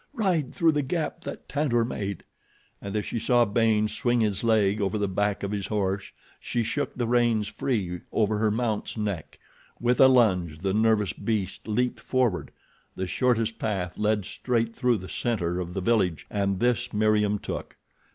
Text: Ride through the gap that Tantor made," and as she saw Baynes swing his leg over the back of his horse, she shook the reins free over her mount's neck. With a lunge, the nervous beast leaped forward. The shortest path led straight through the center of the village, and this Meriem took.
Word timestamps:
Ride 0.13 0.51
through 0.51 0.71
the 0.71 0.81
gap 0.81 1.21
that 1.25 1.47
Tantor 1.47 1.85
made," 1.85 2.23
and 2.81 2.95
as 2.95 3.05
she 3.05 3.19
saw 3.19 3.45
Baynes 3.45 3.93
swing 3.93 4.19
his 4.21 4.43
leg 4.43 4.81
over 4.81 4.97
the 4.97 5.07
back 5.07 5.43
of 5.43 5.51
his 5.51 5.67
horse, 5.67 6.11
she 6.39 6.63
shook 6.63 6.95
the 6.95 7.05
reins 7.05 7.47
free 7.47 8.01
over 8.11 8.39
her 8.39 8.49
mount's 8.49 8.97
neck. 8.97 9.37
With 9.79 9.99
a 9.99 10.07
lunge, 10.07 10.57
the 10.61 10.73
nervous 10.73 11.13
beast 11.13 11.67
leaped 11.67 11.99
forward. 11.99 12.49
The 12.95 13.05
shortest 13.05 13.59
path 13.59 13.99
led 13.99 14.25
straight 14.25 14.75
through 14.75 14.97
the 14.97 15.07
center 15.07 15.59
of 15.59 15.75
the 15.75 15.81
village, 15.81 16.25
and 16.31 16.59
this 16.59 16.91
Meriem 16.93 17.37
took. 17.37 17.77